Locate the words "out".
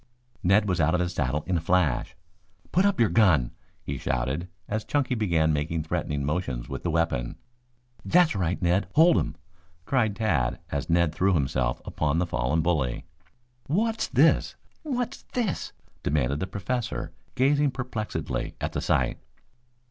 0.81-0.95